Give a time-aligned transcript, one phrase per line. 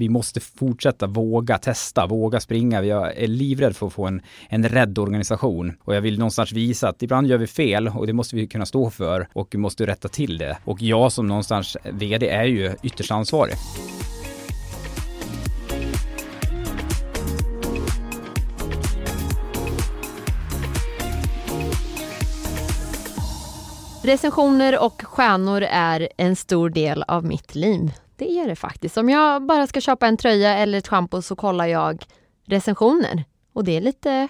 [0.00, 2.84] vi måste fortsätta våga testa, våga springa.
[2.84, 6.88] Jag är livrädd för att få en, en rädd organisation och jag vill någonstans visa
[6.88, 9.86] att ibland gör vi fel och det måste vi kunna stå för och vi måste
[9.86, 10.58] rätta till det.
[10.64, 13.54] Och jag som någonstans VD är ju ytterst ansvarig.
[24.02, 27.92] Recensioner och stjärnor är en stor del av mitt liv.
[28.20, 28.96] Det är det faktiskt.
[28.96, 32.04] Om jag bara ska köpa en tröja eller ett schampo så kollar jag
[32.46, 33.24] recensioner.
[33.52, 34.28] Och det är lite,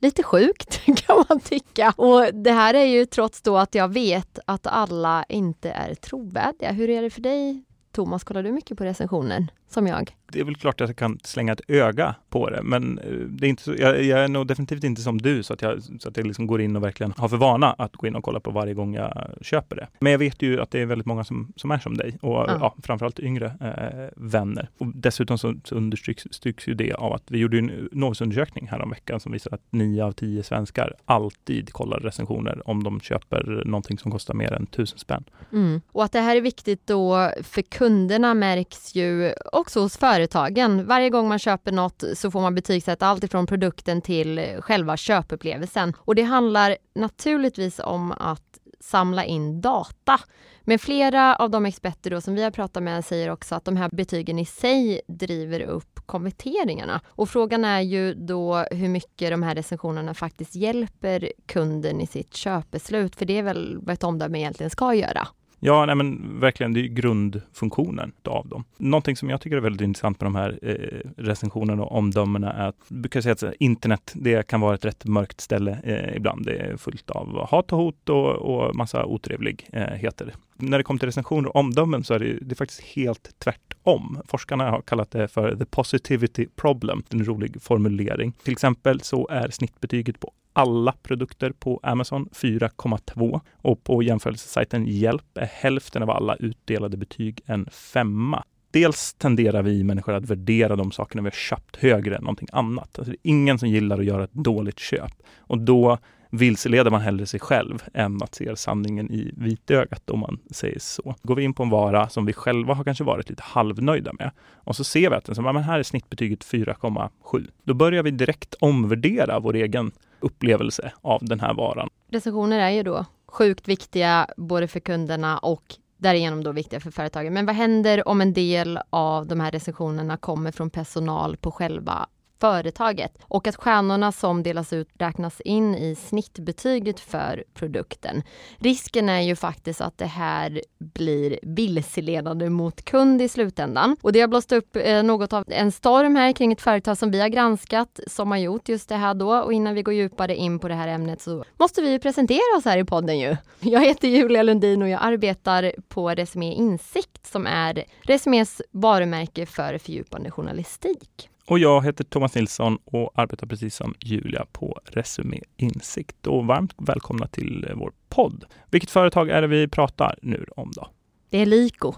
[0.00, 1.94] lite sjukt kan man tycka.
[1.96, 6.72] Och det här är ju trots då att jag vet att alla inte är trovärdiga.
[6.72, 7.62] Hur är det för dig
[7.92, 10.16] Thomas, kollar du mycket på recensioner som jag?
[10.32, 13.46] Det är väl klart att jag kan slänga ett öga på det, men eh, det
[13.46, 16.08] är inte så, jag, jag är nog definitivt inte som du så att jag, så
[16.08, 18.40] att jag liksom går in och verkligen har för vana att gå in och kolla
[18.40, 19.86] på varje gång jag köper det.
[20.00, 22.34] Men jag vet ju att det är väldigt många som, som är som dig och
[22.34, 22.58] ja.
[22.60, 24.68] Ja, framförallt yngre eh, vänner.
[24.78, 29.32] Och dessutom så, så understryks ju det av att vi gjorde en Novusundersökning häromveckan som
[29.32, 34.34] visar att nio av tio svenskar alltid kollar recensioner om de köper någonting som kostar
[34.34, 35.24] mer än tusen spänn.
[35.52, 35.80] Mm.
[35.92, 40.86] Och att det här är viktigt då för kunderna märks ju också hos företagen.
[40.86, 44.96] Varje gång man köper något så får man betygsätta allt ifrån produkten till eh, själva
[44.96, 45.92] köpupplevelsen.
[45.98, 50.20] Och det handlar naturligtvis om att samla in data.
[50.62, 53.76] Men flera av de experter då som vi har pratat med säger också att de
[53.76, 57.00] här betygen i sig driver upp konverteringarna.
[57.06, 62.34] Och frågan är ju då hur mycket de här recensionerna faktiskt hjälper kunden i sitt
[62.34, 63.16] köpbeslut.
[63.16, 65.28] För det är väl vad ett omdöme egentligen ska göra.
[65.60, 68.64] Ja, nej men verkligen, det är grundfunktionen av dem.
[68.76, 72.68] Någonting som jag tycker är väldigt intressant med de här eh, recensionerna och omdömena är
[72.68, 76.46] att, du brukar säga att internet, det kan vara ett rätt mörkt ställe eh, ibland.
[76.46, 80.26] Det är fullt av hat och hot och, och massa otrevligheter.
[80.26, 83.38] Eh, När det kommer till recensioner och omdömen så är det, det är faktiskt helt
[83.38, 84.20] tvärtom.
[84.26, 88.32] Forskarna har kallat det för the positivity problem, en rolig formulering.
[88.44, 95.38] Till exempel så är snittbetyget på alla produkter på Amazon 4,2 och på jämförelsesajten Hjälp
[95.38, 98.44] är hälften av alla utdelade betyg en femma.
[98.70, 102.98] Dels tenderar vi människor att värdera de sakerna vi har köpt högre än någonting annat.
[102.98, 105.98] Alltså det är ingen som gillar att göra ett dåligt köp och då
[106.30, 111.14] vilseleder man hellre sig själv än att se sanningen i vitögat om man säger så.
[111.22, 114.30] Går vi in på en vara som vi själva har kanske varit lite halvnöjda med
[114.54, 117.50] och så ser vi att den, så, men här är snittbetyget 4,7.
[117.64, 119.92] Då börjar vi direkt omvärdera vår egen
[120.26, 121.88] upplevelse av den här varan.
[122.10, 127.34] Recensioner är ju då sjukt viktiga både för kunderna och därigenom då viktiga för företagen.
[127.34, 132.06] Men vad händer om en del av de här recensionerna kommer från personal på själva
[132.40, 138.22] företaget och att stjärnorna som delas ut räknas in i snittbetyget för produkten.
[138.58, 143.96] Risken är ju faktiskt att det här blir vilseledande mot kund i slutändan.
[144.02, 147.10] Och det har blåst upp eh, något av en storm här kring ett företag som
[147.10, 149.36] vi har granskat som har gjort just det här då.
[149.36, 152.64] Och innan vi går djupare in på det här ämnet så måste vi presentera oss
[152.64, 153.36] här i podden ju.
[153.60, 159.78] Jag heter Julia Lundin och jag arbetar på Resumé Insikt som är Resumés varumärke för
[159.78, 161.30] fördjupande journalistik.
[161.48, 166.26] Och jag heter Thomas Nilsson och arbetar precis som Julia på Resumé Insikt.
[166.26, 168.44] Och varmt välkomna till vår podd.
[168.70, 170.88] Vilket företag är det vi pratar nu om då?
[171.30, 171.94] Det är Lyko.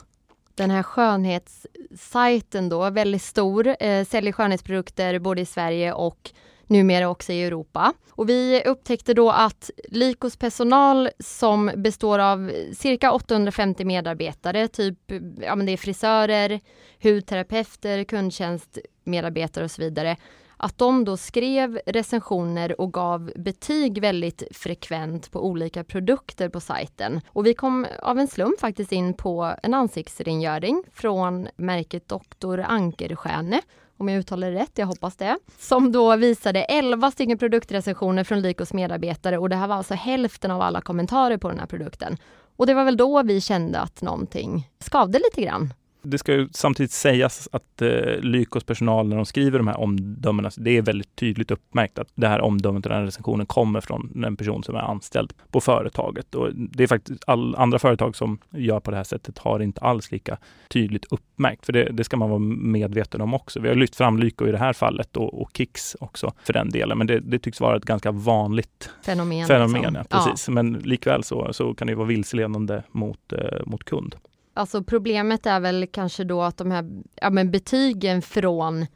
[0.54, 6.30] Den här skönhetssajten då, väldigt stor, eh, säljer skönhetsprodukter både i Sverige och
[6.66, 7.92] numera också i Europa.
[8.10, 14.98] Och vi upptäckte då att Lykos personal som består av cirka 850 medarbetare, typ
[15.40, 16.60] ja, men det är frisörer,
[17.02, 20.16] hudterapeuter, kundtjänst, medarbetare och så vidare,
[20.56, 27.20] att de då skrev recensioner och gav betyg väldigt frekvent på olika produkter på sajten.
[27.28, 32.60] Och vi kom av en slump faktiskt in på en ansiktsrengöring från märket Dr.
[32.60, 33.60] Ankerstjärne
[34.00, 38.40] om jag uttalar det rätt, jag hoppas det, som då visade 11 stycken produktrecensioner från
[38.40, 42.16] Lykos medarbetare och det här var alltså hälften av alla kommentarer på den här produkten.
[42.56, 46.48] Och det var väl då vi kände att någonting skavde lite grann det ska ju
[46.52, 51.16] samtidigt sägas att eh, Lykos personal när de skriver de här omdömena, det är väldigt
[51.16, 54.74] tydligt uppmärkt att det här omdömet och den här recensionen kommer från en person som
[54.74, 56.34] är anställd på företaget.
[56.34, 59.80] Och det är faktiskt all, andra företag som gör på det här sättet har inte
[59.80, 61.66] alls lika tydligt uppmärkt.
[61.66, 63.60] För det, det ska man vara medveten om också.
[63.60, 66.70] Vi har lyft fram Lyko i det här fallet och, och Kicks också för den
[66.70, 66.98] delen.
[66.98, 69.46] Men det, det tycks vara ett ganska vanligt fenomen.
[69.46, 69.94] fenomen liksom.
[69.94, 70.48] ja, precis.
[70.48, 70.54] Ja.
[70.54, 74.16] Men likväl så, så kan det vara vilseledande mot, eh, mot kund.
[74.58, 76.84] Alltså problemet är väl kanske då att de här
[77.14, 78.86] ja, men betygen från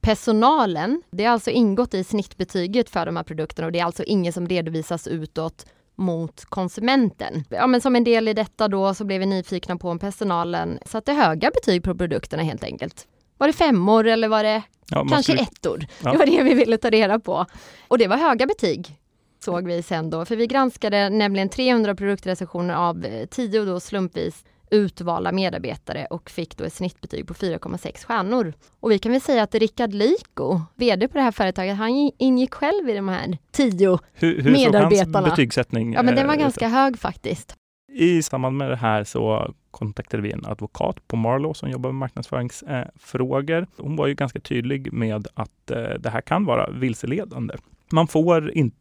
[0.00, 4.02] personalen, det har alltså ingått i snittbetyget för de här produkterna och det är alltså
[4.04, 7.44] inget som redovisas utåt mot konsumenten.
[7.50, 10.78] Ja, men som en del i detta då så blev vi nyfikna på om personalen
[10.86, 13.06] satte höga betyg på produkterna helt enkelt.
[13.38, 15.86] Var det femmor eller var det Ja, kanske skulle- ettor?
[16.04, 16.12] Ja.
[16.12, 17.46] Det var det vi ville ta reda på.
[17.88, 18.98] Och det var höga betyg
[19.44, 24.44] såg vi sen då, för vi granskade nämligen 300 produktrecensioner av eh, 10 då slumpvis
[24.70, 28.52] utvalda medarbetare och fick då ett snittbetyg på 4,6 stjärnor.
[28.80, 32.54] Och vi kan väl säga att Rickard Lyko, VD på det här företaget, han ingick
[32.54, 33.98] själv i de här 10.
[34.12, 35.28] Hur, hur såg hans Medarbetarna.
[35.28, 37.54] betygssättning Ja men den var eh, ganska hög faktiskt.
[37.92, 41.98] I samband med det här så kontaktade vi en advokat på Marlow som jobbar med
[41.98, 43.66] marknadsföringsfrågor.
[43.76, 47.54] Hon var ju ganska tydlig med att eh, det här kan vara vilseledande.
[47.92, 48.76] Man får inte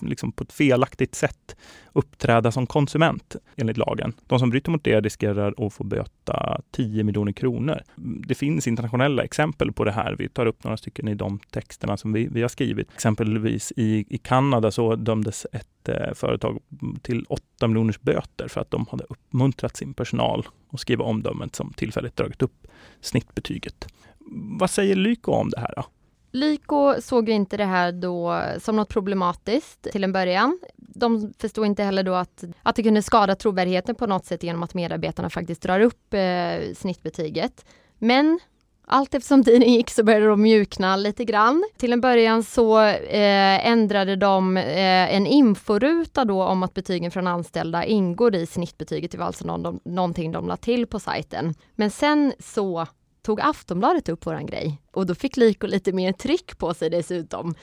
[0.00, 1.56] liksom på ett felaktigt sätt
[1.92, 4.12] uppträda som konsument enligt lagen.
[4.26, 7.82] De som bryter mot det riskerar att få böta 10 miljoner kronor.
[8.26, 10.16] Det finns internationella exempel på det här.
[10.18, 12.88] Vi tar upp några stycken i de texterna som vi, vi har skrivit.
[12.94, 16.58] Exempelvis i, i Kanada så dömdes ett eh, företag
[17.02, 21.72] till 8 miljoners böter för att de hade uppmuntrat sin personal att skriva omdömet som
[21.72, 22.66] tillfälligt dragit upp
[23.00, 23.86] snittbetyget.
[24.58, 25.72] Vad säger Lyko om det här?
[25.76, 25.84] Då?
[26.32, 30.58] Lyko såg ju inte det här då som något problematiskt till en början.
[30.76, 34.62] De förstod inte heller då att, att det kunde skada trovärdigheten på något sätt genom
[34.62, 37.64] att medarbetarna faktiskt drar upp eh, snittbetyget.
[37.98, 38.40] Men
[38.86, 41.64] allt eftersom tiden gick så började de mjukna lite grann.
[41.76, 47.26] Till en början så eh, ändrade de eh, en inforuta då om att betygen från
[47.26, 49.10] anställda ingår i snittbetyget.
[49.10, 51.54] Det var alltså någon, de, någonting de la till på sajten.
[51.74, 52.86] Men sen så
[53.22, 57.54] tog Aftonbladet upp våran grej och då fick Lyko lite mer tryck på sig dessutom.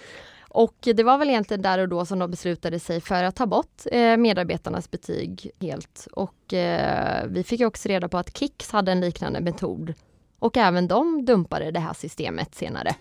[0.50, 3.46] Och det var väl egentligen där och då som de beslutade sig för att ta
[3.46, 6.08] bort eh, medarbetarnas betyg helt.
[6.12, 9.94] Och eh, vi fick också reda på att Kicks hade en liknande metod
[10.40, 12.96] och även de dumpade det här systemet senare.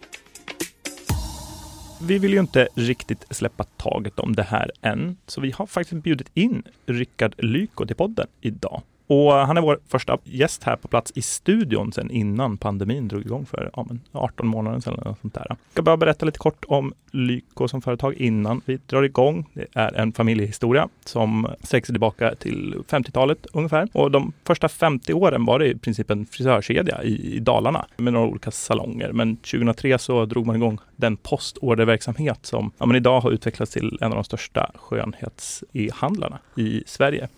[2.00, 6.02] Vi vill ju inte riktigt släppa taget om det här än, så vi har faktiskt
[6.02, 8.82] bjudit in Rickard Lyko till podden idag.
[9.06, 13.22] Och han är vår första gäst här på plats i studion sedan innan pandemin drog
[13.22, 14.94] igång för ja, men 18 månader sedan.
[14.94, 15.46] Eller något sånt där.
[15.48, 19.46] Jag ska bara berätta lite kort om Lyko som företag innan vi drar igång.
[19.54, 23.88] Det är en familjehistoria som sträcker sig tillbaka till 50-talet ungefär.
[23.92, 28.12] Och de första 50 åren var det i princip en frisörkedja i, i Dalarna med
[28.12, 29.12] några olika salonger.
[29.12, 33.98] Men 2003 så drog man igång den postorderverksamhet som ja, men idag har utvecklats till
[34.00, 37.28] en av de största skönhets-e-handlarna i Sverige.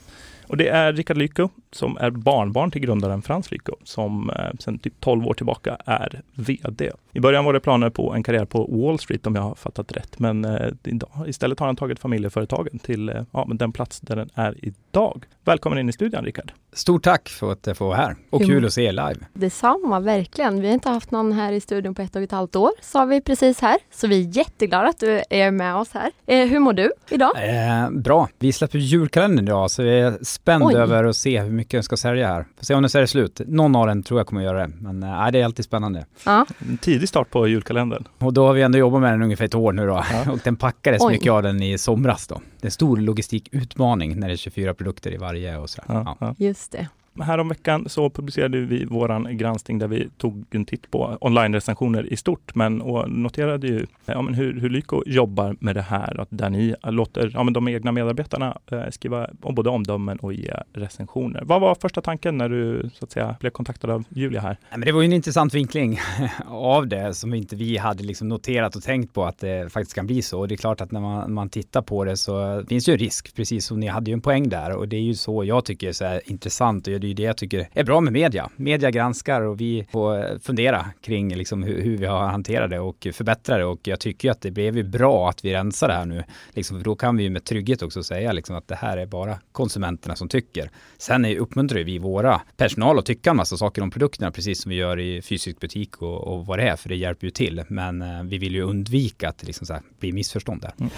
[0.49, 4.79] Och det är Rickard Lyko som är barnbarn till grundaren Frans Lyko som eh, sedan
[4.79, 6.91] typ 12 år tillbaka är VD.
[7.13, 9.93] I början var det planer på en karriär på Wall Street om jag har fattat
[9.93, 14.01] rätt, men eh, idag, istället har han tagit familjeföretagen till eh, ja, men den plats
[14.01, 15.25] där den är idag.
[15.45, 16.53] Välkommen in i studion Rickard.
[16.73, 19.27] Stort tack för att jag får vara här och kul att se er live.
[19.33, 20.61] Detsamma, verkligen.
[20.61, 23.05] Vi har inte haft någon här i studion på ett och ett halvt år, sa
[23.05, 23.79] vi precis här.
[23.91, 26.11] Så vi är jätteglada att du är med oss här.
[26.27, 27.31] Eh, hur mår du idag?
[27.37, 30.75] Eh, bra, vi släpper julkalendern idag så vi är spänd Oj.
[30.75, 32.47] över att se hur mycket jag ska sälja här.
[32.57, 33.41] Får se om det säljer slut.
[33.47, 36.07] Någon av den tror jag kommer göra det, men eh, det är alltid spännande.
[36.27, 38.05] Ja, En tidig start på julkalendern.
[38.19, 40.05] Och då har vi ändå jobbat med den ungefär ett år nu då.
[40.13, 40.33] Ja.
[40.33, 41.13] Och den packades Oj.
[41.13, 42.35] mycket av den i somras då.
[42.35, 45.87] Det är en stor logistikutmaning när det är 24 produkter i varje och sådär.
[45.89, 46.17] Ja.
[46.21, 46.35] ja.
[46.39, 46.89] just det.
[47.21, 52.55] Häromveckan så publicerade vi våran granskning där vi tog en titt på online-recensioner i stort,
[52.55, 56.51] men och noterade ju ja, men hur, hur Lyko jobbar med det här, att där
[56.51, 61.43] ni låter ja, men de egna medarbetarna eh, skriva om både omdömen och ge recensioner.
[61.45, 64.57] Vad var första tanken när du så att säga blev kontaktad av Julia här?
[64.61, 66.01] Ja, Men det var ju en intressant vinkling
[66.47, 70.07] av det som inte vi hade liksom noterat och tänkt på att det faktiskt kan
[70.07, 70.41] bli så.
[70.41, 72.99] Och det är klart att när man, man tittar på det så finns ju en
[72.99, 74.77] risk, precis som ni hade ju en poäng där.
[74.77, 77.23] Och det är ju så jag tycker är så här intressant och det är det
[77.23, 78.51] jag tycker är bra med media.
[78.57, 82.81] Media granskar och vi får eh, fundera kring liksom hur, hur vi har hanterat det
[82.81, 83.65] och förbättra det.
[83.65, 86.25] Och jag tycker ju att det blev ju bra att vi rensar det här nu.
[86.53, 89.39] Liksom, då kan vi ju med trygghet också säga liksom att det här är bara
[89.53, 90.71] konsumenterna som tycker.
[90.99, 94.71] Sen är, uppmuntrar vi våra personal att tycka en massa saker om produkterna, precis som
[94.71, 97.65] vi gör i fysisk butik och, och vad det är, för det hjälper ju till.
[97.69, 100.73] Men eh, vi vill ju undvika att det liksom så här blir missförstånd där.
[100.81, 100.91] Mm.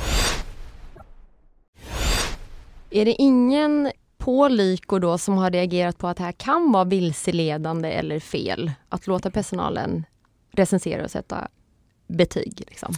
[2.90, 3.90] Är det ingen
[4.20, 8.72] på Lyko då som har reagerat på att det här kan vara vilseledande eller fel?
[8.88, 10.04] Att låta personalen
[10.52, 11.48] recensera och sätta
[12.06, 12.94] betyg liksom?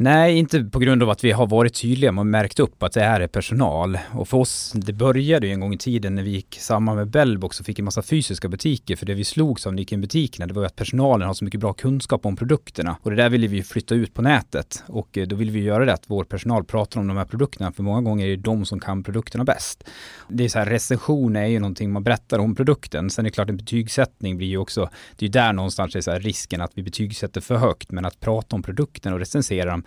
[0.00, 3.00] Nej, inte på grund av att vi har varit tydliga och märkt upp att det
[3.00, 3.98] här är personal.
[4.12, 7.10] Och för oss, det började ju en gång i tiden när vi gick samman med
[7.10, 8.96] Bellbox och fick en massa fysiska butiker.
[8.96, 10.76] För det vi slogs av när vi gick in i butikerna, det var ju att
[10.76, 12.96] personalen har så mycket bra kunskap om produkterna.
[13.02, 14.82] Och det där ville vi ju flytta ut på nätet.
[14.86, 17.72] Och eh, då vill vi göra det att vår personal pratar om de här produkterna,
[17.72, 19.84] för många gånger är det de som kan produkterna bäst.
[20.28, 23.10] Det är så här, recension är ju någonting man berättar om produkten.
[23.10, 26.00] Sen är det klart en betygssättning blir ju också, det är ju där någonstans är
[26.00, 29.18] så här risken att vi betygsätter för högt, men att prata prata om produkten och
[29.18, 29.82] recensera dem.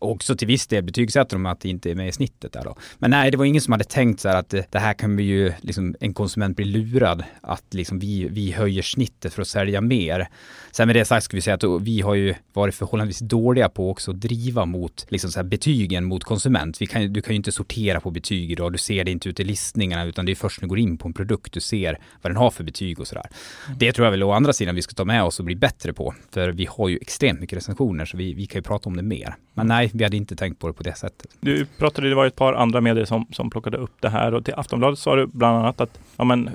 [0.00, 2.64] Och också till viss del betygsätter de att det inte är med i snittet där
[2.64, 2.76] då.
[2.98, 5.16] Men nej, det var ingen som hade tänkt så här att det, det här kan
[5.16, 9.48] vi ju, liksom en konsument bli lurad att liksom vi, vi höjer snittet för att
[9.48, 10.28] sälja mer.
[10.70, 13.90] Sen med det sagt ska vi säga att vi har ju varit förhållandevis dåliga på
[13.90, 16.82] också att driva mot liksom så här betygen mot konsument.
[16.82, 18.72] Vi kan, du kan ju inte sortera på betyg idag.
[18.72, 20.98] Du ser det inte ute i listningarna utan det är först när du går in
[20.98, 23.26] på en produkt du ser vad den har för betyg och sådär.
[23.66, 23.78] Mm.
[23.78, 25.92] Det tror jag väl å andra sidan vi ska ta med oss och bli bättre
[25.92, 26.14] på.
[26.30, 29.02] För vi har ju extremt mycket recensioner så vi, vi kan ju prata om det
[29.02, 29.34] mer.
[29.54, 31.30] Men nej, vi hade inte tänkt på det på det sättet.
[31.40, 34.44] Du pratade, det var ett par andra medier som, som plockade upp det här och
[34.44, 36.50] till Aftonbladet sa du bland annat att ja, men,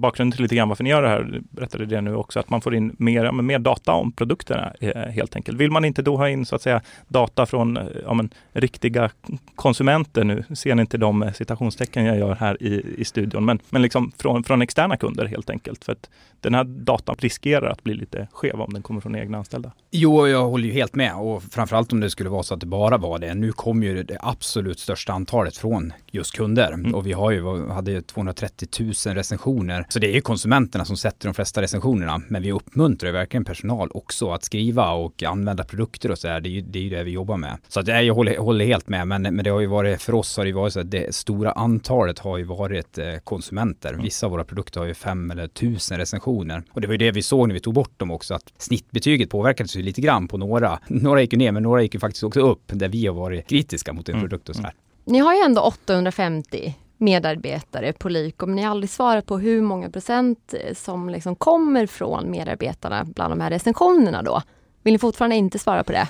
[0.00, 2.50] bakgrunden till lite grann varför ni gör det här, du berättade det nu också, att
[2.50, 5.58] man får in mer, ja, mer data om produkterna eh, helt enkelt.
[5.58, 9.10] Vill man inte då ha in så att säga data från eh, ja, men, riktiga
[9.54, 13.82] konsumenter nu, ser ni inte de citationstecken jag gör här i, i studion, men, men
[13.82, 15.84] liksom från, från externa kunder helt enkelt.
[15.84, 16.10] För att
[16.40, 19.72] den här datan riskerar att bli lite skev om den kommer från egna anställda.
[19.90, 22.66] Jo, jag håller ju helt med och framförallt om det skulle vara så att det
[22.72, 23.34] bara var det.
[23.34, 26.94] Nu kommer ju det absolut största antalet från just kunder mm.
[26.94, 29.86] och vi har ju, hade 230 000 recensioner.
[29.88, 32.22] Så det är ju konsumenterna som sätter de flesta recensionerna.
[32.28, 36.40] Men vi uppmuntrar ju verkligen personal också att skriva och använda produkter och så här.
[36.40, 37.58] Det är ju det, är det vi jobbar med.
[37.68, 40.36] Så att, jag håller, håller helt med, men, men det har ju varit, för oss
[40.36, 43.88] har det ju varit så att det stora antalet har ju varit eh, konsumenter.
[43.88, 44.02] Mm.
[44.02, 46.62] Vissa av våra produkter har ju fem eller tusen recensioner.
[46.72, 49.30] Och det var ju det vi såg när vi tog bort dem också, att snittbetyget
[49.30, 50.78] påverkades ju lite grann på några.
[50.86, 53.48] Några gick ju ner, men några gick ju faktiskt också upp, där vi har varit
[53.48, 54.28] kritiska mot en mm.
[54.28, 54.74] produkt och så här.
[55.04, 59.62] Ni har ju ändå 850 medarbetare på Lyko, men ni har aldrig svarat på hur
[59.62, 64.42] många procent som liksom kommer från medarbetarna bland de här recensionerna då.
[64.82, 66.08] Vill ni fortfarande inte svara på det?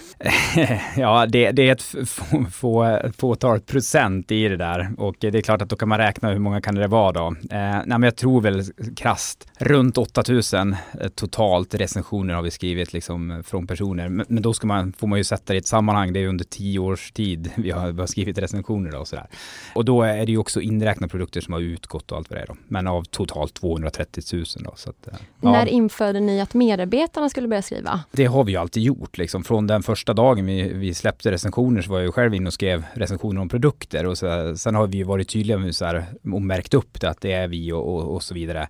[0.97, 5.43] ja, det, det är ett få, få, fåtal procent i det där och det är
[5.43, 7.26] klart att då kan man räkna hur många kan det vara då.
[7.26, 8.64] Eh, nej, men jag tror väl
[8.97, 14.09] krast runt 8000 eh, totalt recensioner har vi skrivit liksom från personer.
[14.09, 16.12] Men, men, då ska man, får man ju sätta det i ett sammanhang.
[16.12, 19.26] Det är under tio års tid vi har, vi har skrivit recensioner då och sådär.
[19.75, 22.43] Och då är det ju också inräknat produkter som har utgått och allt vad det
[22.43, 22.57] är då.
[22.69, 24.73] Men av totalt 230 000 då.
[24.76, 25.52] Så att, eh, ja.
[25.52, 28.00] När införde ni att medarbetarna skulle börja skriva?
[28.12, 29.19] Det har vi alltid gjort.
[29.19, 29.45] Liksom.
[29.45, 32.52] Från den första dagen vi, vi släppte recensioner så var jag ju själv inne och
[32.52, 34.07] skrev recensioner om produkter.
[34.07, 37.21] Och så, sen har vi varit tydliga med så här, och märkt upp det, att
[37.21, 38.69] det är vi och, och, och så vidare.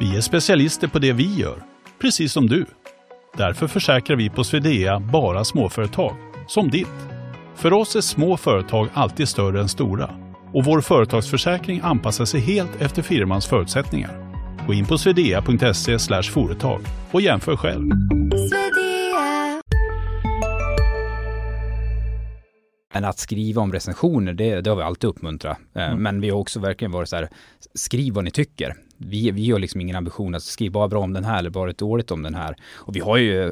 [0.00, 1.62] Vi är specialister på det vi gör,
[2.00, 2.66] precis som du.
[3.36, 6.16] Därför försäkrar vi på Swedea bara småföretag,
[6.48, 6.88] som ditt.
[7.54, 10.10] För oss är små företag alltid större än stora
[10.52, 14.33] och vår företagsförsäkring anpassar sig helt efter firmans förutsättningar.
[14.66, 16.80] Gå in på swedea.se företag
[17.10, 17.90] och jämför själv.
[22.94, 25.58] Men att skriva om recensioner, det, det har vi alltid uppmuntrat.
[25.74, 26.02] Eh, mm.
[26.02, 27.28] Men vi har också verkligen varit så här,
[27.74, 31.12] skriv vad ni tycker vi, vi har liksom ingen ambition att skriva bara bra om
[31.12, 32.56] den här eller bara dåligt om den här.
[32.74, 33.44] Och vi har ju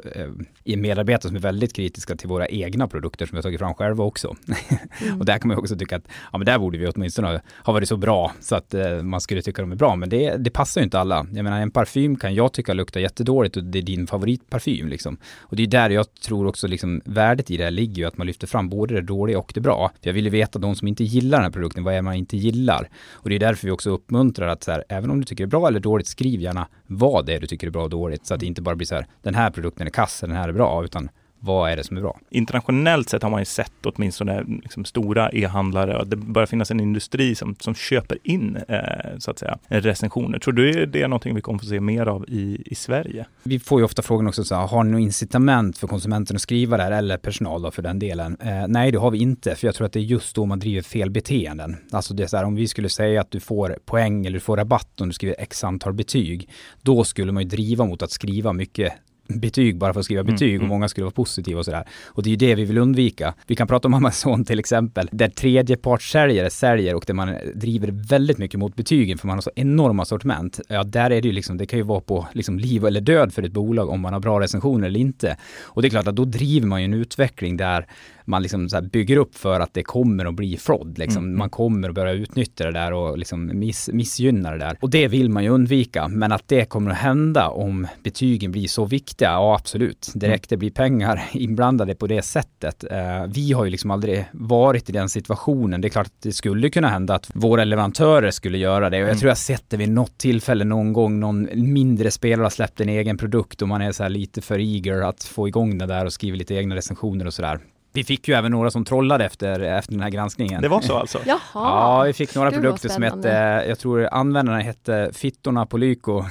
[0.65, 3.75] eh, medarbetare som är väldigt kritiska till våra egna produkter som vi har tagit fram
[3.75, 4.37] själva också.
[4.49, 5.19] Mm.
[5.19, 7.89] och där kan man också tycka att ja, men där borde vi åtminstone ha varit
[7.89, 9.97] så bra så att eh, man skulle tycka de är bra.
[9.97, 11.27] Men det, det passar ju inte alla.
[11.33, 15.17] Jag menar en parfym kan jag tycka luktar jättedåligt och det är din favoritparfym liksom.
[15.41, 18.17] Och det är där jag tror också liksom värdet i det här ligger ju att
[18.17, 19.91] man lyfter fram både det dåliga och det bra.
[20.03, 22.15] För jag vill ju veta de som inte gillar den här produkten, vad är man
[22.15, 22.89] inte gillar?
[23.13, 25.49] Och det är därför vi också uppmuntrar att så här, även om du tycker är
[25.49, 28.27] bra eller dåligt, skriv gärna vad det är du tycker är bra och dåligt.
[28.27, 30.49] Så att det inte bara blir så här, den här produkten är kass, den här
[30.49, 31.09] är bra, utan
[31.45, 32.19] vad är det som är bra?
[32.31, 36.81] Internationellt sett har man ju sett åtminstone liksom stora e-handlare och det börjar finnas en
[36.81, 40.39] industri som, som köper in eh, så att säga recensioner.
[40.39, 43.27] Tror du det är någonting vi kommer få se mer av i, i Sverige?
[43.43, 46.43] Vi får ju ofta frågan också, så här, har ni något incitament för konsumenten att
[46.43, 48.37] skriva det här eller personal då för den delen?
[48.41, 50.59] Eh, nej, det har vi inte, för jag tror att det är just då man
[50.59, 51.77] driver fel beteenden.
[51.91, 54.41] Alltså det är så här, om vi skulle säga att du får poäng eller du
[54.41, 56.49] får rabatt om du skriver x antal betyg,
[56.83, 58.93] då skulle man ju driva mot att skriva mycket
[59.41, 61.85] betyg bara för att skriva mm, betyg mm, och många skulle vara positiva och sådär.
[62.07, 63.35] Och det är ju det vi vill undvika.
[63.47, 68.39] Vi kan prata om Amazon till exempel, där tredjepartssäljare säljer och där man driver väldigt
[68.39, 70.61] mycket mot betygen för man har så enorma sortiment.
[70.69, 73.33] Ja, där är det ju liksom, det kan ju vara på liksom liv eller död
[73.33, 75.37] för ett bolag om man har bra recensioner eller inte.
[75.63, 77.87] Och det är klart att då driver man ju en utveckling där
[78.25, 80.99] man liksom bygger upp för att det kommer att bli fraud.
[80.99, 81.25] Liksom.
[81.25, 81.39] Mm.
[81.39, 84.77] Man kommer att börja utnyttja det där och liksom miss, missgynna det där.
[84.81, 86.09] Och det vill man ju undvika.
[86.09, 90.13] Men att det kommer att hända om betygen blir så viktiga, ja absolut.
[90.15, 92.85] Direkt det blir pengar inblandade på det sättet.
[92.85, 95.81] Uh, vi har ju liksom aldrig varit i den situationen.
[95.81, 98.97] Det är klart att det skulle kunna hända att våra leverantörer skulle göra det.
[98.97, 99.19] Och jag mm.
[99.19, 102.89] tror jag sett det vid något tillfälle någon gång, någon mindre spelare har släppt en
[102.89, 106.05] egen produkt och man är så här lite för eager att få igång det där
[106.05, 107.61] och skriver lite egna recensioner och sådär.
[107.95, 110.63] Vi fick ju även några som trollade efter, efter den här granskningen.
[110.63, 111.19] Det var så alltså?
[111.27, 111.39] Jaha.
[111.55, 113.29] Ja, vi fick några Gud, produkter som hette,
[113.69, 116.13] jag tror användarna hette Fittorna på Lyko.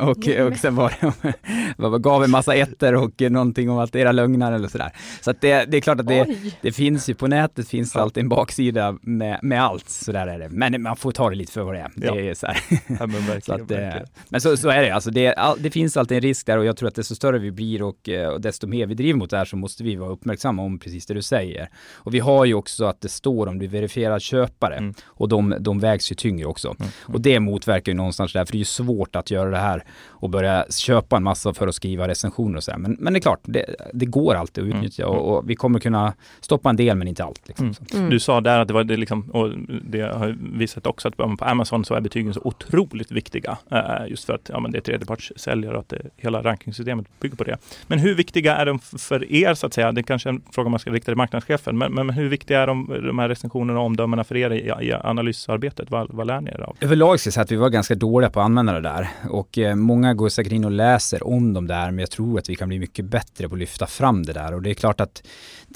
[0.00, 0.08] och,
[0.46, 1.32] och sen var det,
[1.76, 4.92] vad- gav en massa ettor och någonting om att era lögner eller sådär.
[5.20, 6.26] Så att det, det är klart att det,
[6.62, 8.02] det finns ju på nätet finns det Ja.
[8.02, 9.88] alltid en baksida med, med allt.
[9.88, 10.48] Så där är det.
[10.48, 11.90] Men man får ta det lite för vad det är.
[11.96, 12.16] Det Ja.
[12.20, 12.56] är så här.
[12.70, 14.06] Ja, men verkligen, Så att, eh, verkligen.
[14.28, 16.64] men så, så är det, alltså det, all, det finns alltid en risk där och
[16.64, 19.30] jag tror att desto större vi blir och, eh, och desto mer vi driver mot
[19.30, 21.68] det här så måste vi vara uppmärksamma om precis det du säger.
[21.94, 24.94] Och vi har ju också att det står om du är verifierad köpare Mm.
[25.06, 26.74] och de, de vägs ju tyngre också.
[26.78, 26.90] Mm.
[27.02, 29.84] Och det motverkar ju någonstans där, för det är ju svårt att göra det här
[30.06, 32.78] och börja köpa en massa för att skriva recensioner och sådär.
[32.78, 34.78] Men, men det är klart, det, det går alltid att Mm.
[34.78, 37.48] utnyttja och, och vi kommer kunna stoppa en del men inte allt.
[37.48, 37.66] Liksom.
[37.66, 37.76] Mm.
[37.94, 38.10] Mm.
[38.10, 39.50] Du sa där att det var det liksom, och
[39.90, 43.58] det har ju visat också att på Amazon så är betygen så otroligt viktiga.
[43.70, 47.36] eh, Just för att ja, men det är tredjepartssäljare och att det, hela rankingsystemet bygger
[47.36, 47.56] på det.
[47.86, 49.92] Men hur viktiga är de för er så att säga?
[49.92, 51.78] Det kanske är en fråga man ska rikta till marknadschefen.
[51.78, 54.92] Men, men hur viktiga är de, de här recensionerna och omdömena för er i, i
[54.92, 55.90] analysarbetet?
[55.90, 56.76] Vad, vad lär ni er av?
[56.80, 59.58] Överlag ska jag säga att vi var ganska dåliga på att använda det där och
[59.58, 62.54] eh, många går säkert in och läser om de där men jag tror att vi
[62.54, 65.22] kan bli mycket bättre på att lyfta fram det där och det är klart att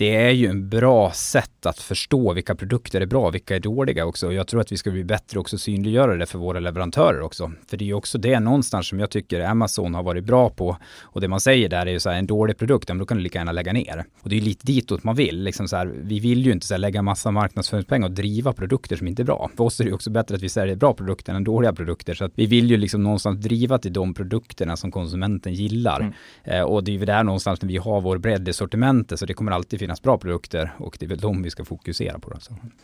[0.00, 4.06] det är ju en bra sätt att förstå vilka produkter är bra, vilka är dåliga
[4.06, 7.52] också jag tror att vi ska bli bättre också synliggöra det för våra leverantörer också.
[7.68, 10.76] För det är ju också det någonstans som jag tycker Amazon har varit bra på
[11.02, 13.16] och det man säger där är ju så här en dålig produkt, men då kan
[13.16, 14.04] du lika gärna lägga ner.
[14.22, 16.66] Och det är ju lite ditåt man vill, liksom så här, vi vill ju inte
[16.66, 19.50] så här, lägga massa marknadsföringspengar och driva produkter som inte är bra.
[19.56, 22.14] För oss är det ju också bättre att vi säljer bra produkter än dåliga produkter.
[22.14, 26.00] Så att vi vill ju liksom någonstans driva till de produkterna som konsumenten gillar.
[26.00, 26.12] Mm.
[26.44, 29.26] Eh, och det är ju där någonstans när vi har vår bredd i sortimentet, så
[29.26, 32.30] det kommer alltid finnas bra produkter och det är väl de vi ska fokusera på.
[32.30, 32.38] Då.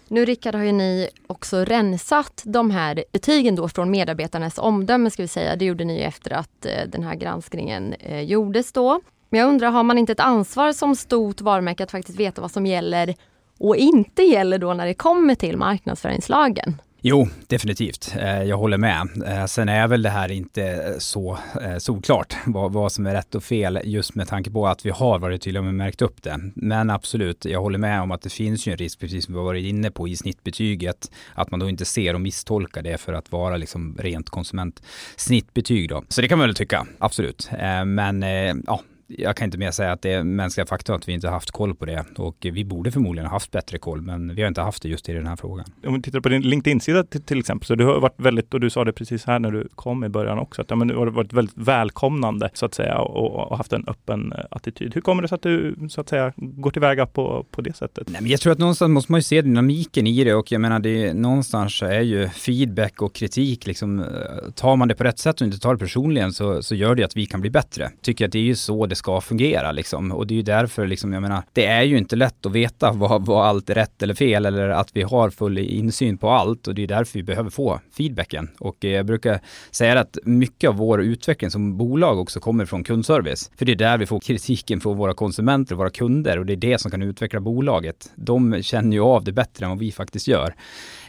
[0.08, 5.22] Nu Rickard har ju ni också rensat de här betygen då från medarbetarnas omdöme ska
[5.22, 5.56] vi säga.
[5.56, 9.00] Det gjorde ni efter att eh, den här granskningen eh, gjordes då.
[9.28, 12.50] Men jag undrar, har man inte ett ansvar som stort varumärke att faktiskt veta vad
[12.50, 13.14] som gäller
[13.58, 16.80] och inte gäller då när det kommer till marknadsföringslagen?
[17.08, 18.14] Jo, definitivt.
[18.18, 19.08] Eh, jag håller med.
[19.26, 21.38] Eh, sen är väl det här inte eh, så
[21.78, 25.18] solklart vad, vad som är rätt och fel just med tanke på att vi har
[25.18, 26.40] varit tydliga med märkt upp det.
[26.54, 29.38] Men absolut, jag håller med om att det finns ju en risk, precis som vi
[29.38, 33.12] har varit inne på i snittbetyget, att man då inte ser och misstolkar det för
[33.12, 36.04] att vara liksom rent konsumentsnittbetyg då.
[36.08, 37.50] Så det kan man väl tycka, absolut.
[37.84, 38.22] Men
[38.66, 41.50] ja, jag kan inte mer säga att det är mänskliga faktorn att vi inte haft
[41.50, 44.60] koll på det och vi borde förmodligen ha haft bättre koll men vi har inte
[44.60, 45.66] haft det just i den här frågan.
[45.86, 48.60] Om vi tittar på din LinkedIn-sida till, till exempel, så du har varit väldigt, och
[48.60, 50.97] du sa det precis här när du kom i början också, att ja, men du
[50.97, 54.95] har varit väldigt välkomnande så att säga och, och haft en öppen eh, attityd.
[54.95, 58.08] Hur kommer det sig att du så att säga går tillväga på, på det sättet?
[58.08, 60.60] Nej, men jag tror att någonstans måste man ju se dynamiken i det och jag
[60.60, 64.06] menar det är, någonstans är ju feedback och kritik liksom, eh,
[64.54, 67.04] tar man det på rätt sätt och inte tar det personligen så, så gör det
[67.04, 67.90] att vi kan bli bättre.
[68.02, 70.87] Tycker att det är ju så det ska fungera liksom och det är ju därför
[70.87, 74.02] liksom, jag menar, det är ju inte lätt att veta vad, vad allt är rätt
[74.02, 77.23] eller fel eller att vi har full insyn på allt och det är därför vi
[77.23, 82.19] behöver få feedbacken och eh, jag brukar säga att mycket av vår utveckling som bolag
[82.19, 83.50] också kommer från kundservice.
[83.59, 86.52] För det är där vi får kritiken från våra konsumenter och våra kunder och det
[86.52, 88.13] är det som kan utveckla bolaget.
[88.15, 90.54] De känner ju av det bättre än vad vi faktiskt gör.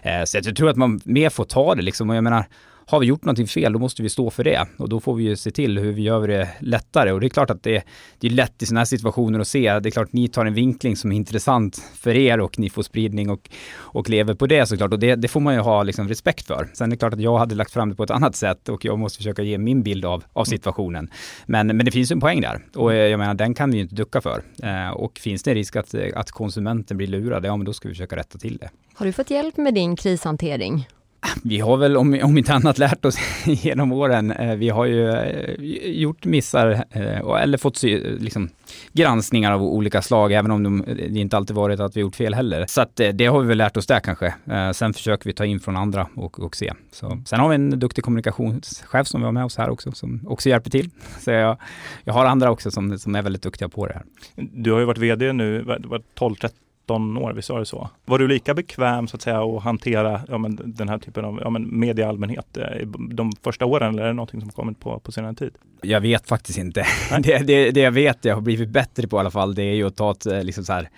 [0.02, 2.46] Eh, så jag tror att man mer får ta det liksom och jag menar
[2.90, 4.68] har vi gjort någonting fel, då måste vi stå för det.
[4.78, 7.12] Och då får vi ju se till hur vi gör det lättare.
[7.12, 7.84] Och det är klart att det,
[8.20, 9.80] det är lätt i sådana här situationer att se.
[9.80, 12.70] Det är klart att ni tar en vinkling som är intressant för er och ni
[12.70, 14.94] får spridning och, och lever på det såklart.
[14.94, 16.70] Och det, det får man ju ha liksom respekt för.
[16.74, 18.86] Sen är det klart att jag hade lagt fram det på ett annat sätt och
[18.86, 21.10] jag måste försöka ge min bild av, av situationen.
[21.46, 22.66] Men, men det finns ju en poäng där.
[22.76, 24.42] Och eh, jag menar, den kan vi ju inte ducka för.
[24.64, 27.88] Eh, och finns det en risk att, att konsumenten blir lurad, ja men då ska
[27.88, 28.70] vi försöka rätta till det.
[28.94, 30.88] Har du fått hjälp med din krishantering?
[31.44, 34.32] Vi har väl om, om inte annat lärt oss genom åren.
[34.32, 37.84] Eh, vi har ju eh, gjort missar eh, eller fått
[38.20, 38.50] liksom,
[38.94, 42.34] granskningar av olika slag, även om de, det inte alltid varit att vi gjort fel
[42.34, 42.66] heller.
[42.68, 44.34] Så att det har vi väl lärt oss där kanske.
[44.74, 46.74] Sen försöker vi ta in från andra och, och se.
[46.92, 50.22] Så, sen har vi en duktig kommunikationschef som vi har med oss här också, som
[50.28, 50.90] också hjälper till.
[51.20, 51.58] Så jag,
[52.04, 54.04] jag har andra också som, som är väldigt duktiga på det här.
[54.36, 56.50] Du har ju varit VD nu, 12-13
[56.88, 57.90] vad, 12-13 år, visst var det så?
[58.06, 61.40] Var du lika bekväm så att säga att hantera ja, men, den här typen av
[61.44, 64.80] ja, men, media i allmänhet eh, de första åren eller är det någonting som kommit
[64.80, 65.52] på, på senare tid?
[65.82, 66.86] Jag vet faktiskt inte.
[67.20, 69.74] Det, det, det jag vet jag har blivit bättre på i alla fall, det är
[69.74, 70.90] ju att ta ett eh, liksom så här,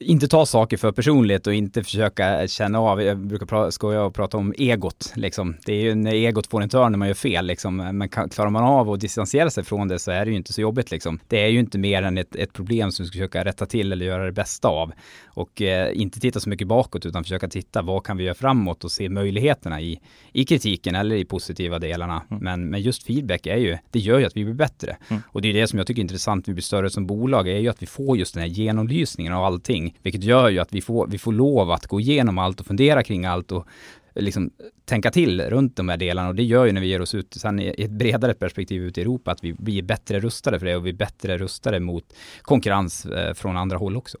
[0.00, 4.14] inte ta saker för personligt och inte försöka känna av, jag brukar pra, skoja och
[4.14, 5.56] prata om egot liksom.
[5.66, 7.76] Det är ju när egot får en törn när man gör fel liksom.
[7.76, 10.60] Men klarar man av att distansera sig från det så är det ju inte så
[10.60, 11.18] jobbigt liksom.
[11.28, 13.92] Det är ju inte mer än ett, ett problem som vi ska försöka rätta till
[13.92, 14.92] eller göra det bästa av.
[15.26, 18.84] Och eh, inte titta så mycket bakåt utan försöka titta vad kan vi göra framåt
[18.84, 20.00] och se möjligheterna i,
[20.32, 22.22] i kritiken eller i positiva delarna.
[22.30, 22.44] Mm.
[22.44, 24.96] Men, men just feedback är ju, det gör ju att vi blir bättre.
[25.08, 25.22] Mm.
[25.28, 27.58] Och det är det som jag tycker är intressant, vi blir större som bolag, är
[27.58, 29.98] ju att vi får just den här genomlysningen av allting.
[30.02, 33.02] Vilket gör ju att vi får, vi får lov att gå igenom allt och fundera
[33.02, 33.66] kring allt och
[34.14, 34.50] eh, liksom
[34.84, 37.34] tänka till runt de här delarna och det gör ju när vi ger oss ut
[37.34, 40.76] sen i ett bredare perspektiv ut i Europa att vi blir bättre rustade för det
[40.76, 42.04] och vi är bättre rustade mot
[42.42, 44.18] konkurrens eh, från andra håll också.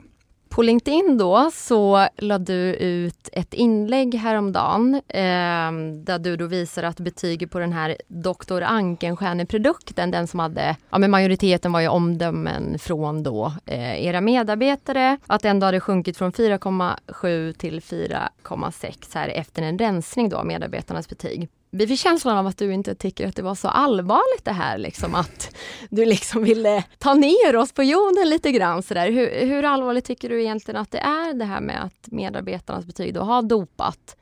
[0.56, 5.72] På LinkedIn då så lade du ut ett inlägg häromdagen eh,
[6.04, 8.62] där du då visar att betyget på den här Dr.
[8.62, 15.18] Ankenstjärne-produkten, den som hade, ja men majoriteten var ju omdömen från då eh, era medarbetare,
[15.26, 20.46] att den då hade sjunkit från 4,7 till 4,6 här efter en rensning då av
[20.46, 24.44] medarbetarnas betyg vi fick känslan av att du inte tycker att det var så allvarligt
[24.44, 25.56] det här liksom att
[25.90, 29.10] du liksom ville ta ner oss på jorden lite grann sådär.
[29.10, 33.14] Hur, hur allvarligt tycker du egentligen att det är det här med att medarbetarnas betyg
[33.14, 34.16] då har dopat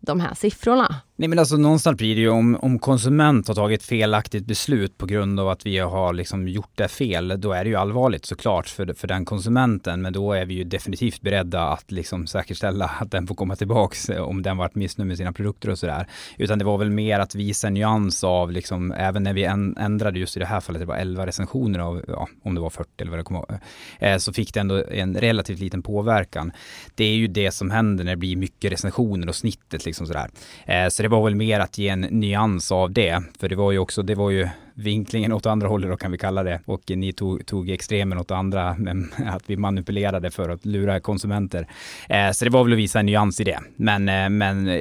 [0.00, 0.94] de här siffrorna?
[1.22, 5.06] Nej men alltså någonstans blir det ju om, om konsument har tagit felaktigt beslut på
[5.06, 8.68] grund av att vi har liksom gjort det fel, då är det ju allvarligt såklart
[8.68, 10.02] för, för den konsumenten.
[10.02, 14.10] Men då är vi ju definitivt beredda att liksom säkerställa att den får komma tillbaks
[14.10, 16.06] eh, om den varit missnöjd med sina produkter och sådär.
[16.38, 20.18] Utan det var väl mer att visa en nyans av liksom, även när vi ändrade
[20.18, 22.90] just i det här fallet, det var 11 recensioner av, ja, om det var 40
[22.98, 23.44] eller vad det kom
[23.98, 26.52] eh, så fick det ändå en relativt liten påverkan.
[26.94, 30.30] Det är ju det som händer när det blir mycket recensioner och snittet liksom sådär.
[30.66, 33.22] Eh, så det var väl mer att ge en nyans av det.
[33.40, 36.18] För det var ju också, det var ju vinklingen åt andra hållet då kan vi
[36.18, 36.60] kalla det.
[36.64, 41.66] Och ni tog, tog extremen åt andra, men att vi manipulerade för att lura konsumenter.
[42.08, 43.58] Eh, så det var väl att visa en nyans i det.
[43.76, 44.80] Men, eh, men eh,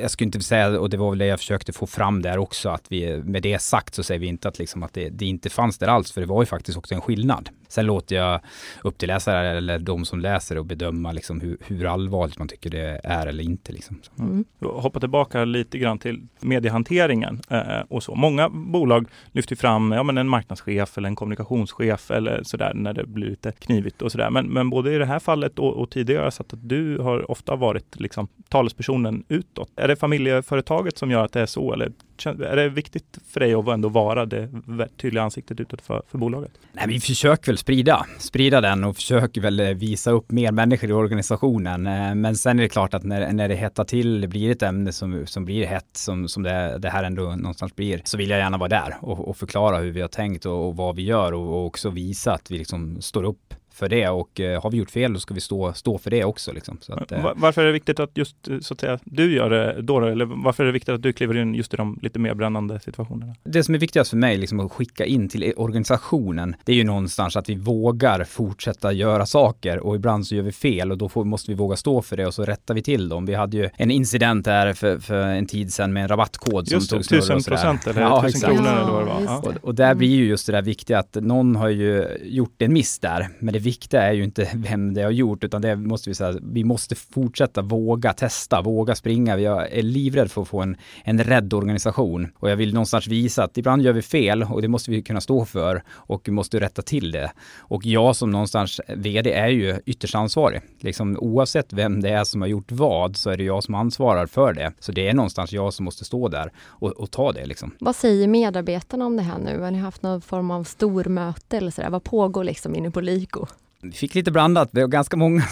[0.00, 2.68] jag skulle inte säga, och det var väl det jag försökte få fram där också,
[2.68, 5.50] att vi med det sagt så säger vi inte att, liksom att det, det inte
[5.50, 7.48] fanns där alls, för det var ju faktiskt också en skillnad.
[7.68, 8.40] Sen låter jag
[8.82, 12.70] upp till läsare eller de som läser och bedöma liksom hur, hur allvarligt man tycker
[12.70, 13.72] det är eller inte.
[13.72, 14.00] Liksom.
[14.18, 14.44] Mm.
[14.60, 18.14] Hoppa tillbaka lite grann till mediehanteringen eh, och så.
[18.14, 23.06] Många bolag lyfter fram ja, men en marknadschef eller en kommunikationschef eller sådär när det
[23.06, 24.30] blir lite knivigt och sådär.
[24.30, 27.30] Men, men både i det här fallet och, och tidigare har sett att du har
[27.30, 29.70] ofta varit liksom, talespersonen utåt.
[29.76, 31.92] Är det familjeföretaget som gör att det är så eller
[32.26, 34.48] är det viktigt för dig att ändå vara det
[34.96, 36.52] tydliga ansiktet utåt för, för bolaget?
[36.72, 40.90] Nej, vi försöker väl sprida, sprida den och försöker väl eh, visa upp mer människor
[40.90, 41.86] i organisationen.
[41.86, 44.62] Eh, men sen är det klart att när, när det hettar till, det blir ett
[44.62, 48.30] ämne som, som blir hett, som, som det, det här ändå någonstans blir, så vill
[48.30, 51.02] jag gärna vara där och, och förklara hur vi har tänkt och, och vad vi
[51.02, 54.70] gör och, och också visa att vi liksom står upp för det och eh, har
[54.70, 56.52] vi gjort fel då ska vi stå, stå för det också.
[56.52, 56.78] Liksom.
[56.88, 57.32] Att, eh.
[57.36, 60.00] Varför är det viktigt att just så att säga, du gör det då?
[60.00, 62.80] Eller varför är det viktigt att du kliver in just i de lite mer brännande
[62.80, 63.34] situationerna?
[63.44, 66.84] Det som är viktigast för mig liksom, att skicka in till organisationen, det är ju
[66.84, 71.08] någonstans att vi vågar fortsätta göra saker och ibland så gör vi fel och då
[71.08, 73.26] får, måste vi våga stå för det och så rättar vi till dem.
[73.26, 76.88] Vi hade ju en incident här för, för en tid sedan med en rabattkod just
[76.88, 79.22] som tog snurr tusen procent eller ja, tusen kronor ja, eller vad det var.
[79.24, 79.38] Ja.
[79.38, 82.72] Och, och, där blir ju just det där viktiga att någon har ju gjort en
[82.72, 86.10] miss där, men det viktiga är ju inte vem det har gjort, utan det måste
[86.10, 89.38] vi säga, vi måste fortsätta våga testa, våga springa.
[89.38, 93.44] Jag är livrädd för att få en, en rädd organisation och jag vill någonstans visa
[93.44, 96.60] att ibland gör vi fel och det måste vi kunna stå för och vi måste
[96.60, 97.32] rätta till det.
[97.58, 100.60] Och jag som någonstans vd är ju ytterst ansvarig.
[100.80, 104.26] Liksom, oavsett vem det är som har gjort vad så är det jag som ansvarar
[104.26, 104.72] för det.
[104.80, 107.46] Så det är någonstans jag som måste stå där och, och ta det.
[107.46, 107.70] Liksom.
[107.80, 109.60] Vad säger medarbetarna om det här nu?
[109.60, 111.90] Har ni haft någon form av stormöte eller sådär?
[111.90, 113.46] Vad pågår liksom inne på Lyko?
[113.82, 115.42] Vi fick lite blandat, det var ganska många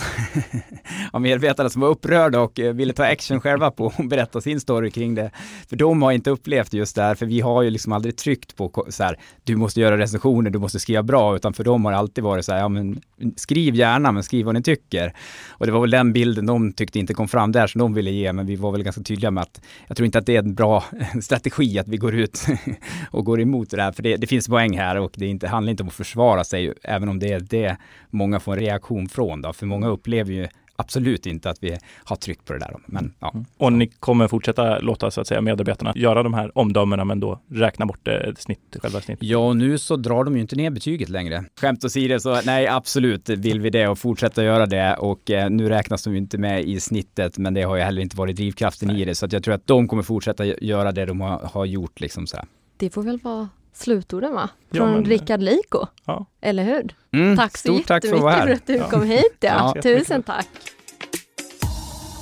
[1.13, 4.61] av medvetarna som var upprörda och eh, ville ta action själva på och berätta sin
[4.61, 5.31] story kring det.
[5.69, 8.57] För de har inte upplevt just det här, för vi har ju liksom aldrig tryckt
[8.57, 11.93] på så här, du måste göra recensioner, du måste skriva bra, utan för dem har
[11.93, 13.01] det alltid varit så här, ja men
[13.37, 15.13] skriv gärna, men skriv vad ni tycker.
[15.49, 18.11] Och det var väl den bilden de tyckte inte kom fram där som de ville
[18.11, 20.43] ge, men vi var väl ganska tydliga med att jag tror inte att det är
[20.43, 20.85] en bra
[21.23, 22.47] strategi att vi går ut
[23.11, 25.71] och går emot det här, för det, det finns poäng här och det inte, handlar
[25.71, 27.77] inte om att försvara sig, även om det är det
[28.17, 32.17] många får en reaktion från då, för många upplever ju absolut inte att vi har
[32.17, 32.77] tryckt på det där.
[32.87, 33.31] Men, ja.
[33.35, 33.47] Mm.
[33.57, 37.41] Och ni kommer fortsätta låta så att säga medarbetarna göra de här omdömena men då
[37.49, 39.19] räkna bort det, snitt, själva snitt?
[39.23, 41.45] Ja, och nu så drar de ju inte ner betyget längre.
[41.61, 45.69] Skämt åsido så nej, absolut vill vi det och fortsätta göra det och eh, nu
[45.69, 48.89] räknas de ju inte med i snittet men det har ju heller inte varit drivkraften
[48.89, 49.03] nej.
[49.03, 51.65] i det så att jag tror att de kommer fortsätta göra det de har, har
[51.65, 52.47] gjort liksom så här.
[52.77, 54.49] Det får väl vara slutorden va?
[54.71, 55.87] Ja, Från men- Rickard Leiko.
[56.05, 56.27] Ja.
[56.41, 56.95] Eller hur?
[57.13, 58.89] Mm, Tack så stort tack för jättemycket för att du Ja.
[58.91, 59.37] kom hit.
[59.41, 59.73] Ja.
[59.77, 60.47] Ja, Tusen tack.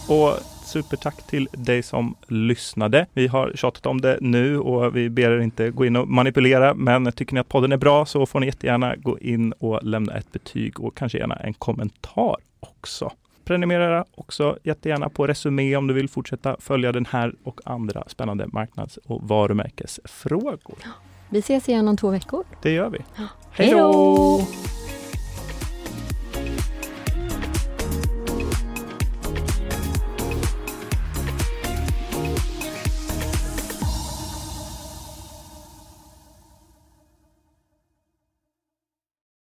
[0.09, 3.07] Och supertack till dig som lyssnade.
[3.12, 6.75] Vi har tjatat om det nu och vi ber er inte gå in och manipulera.
[6.75, 10.12] Men tycker ni att podden är bra så får ni jättegärna gå in och lämna
[10.14, 13.12] ett betyg och kanske gärna en kommentar också.
[13.45, 18.47] Prenumerera också jättegärna på Resumé om du vill fortsätta följa den här och andra spännande
[18.53, 20.79] marknads och varumärkesfrågor.
[21.35, 22.44] Vi ses igen om två veckor.
[22.62, 22.99] Det gör vi.
[23.51, 24.40] Hej då!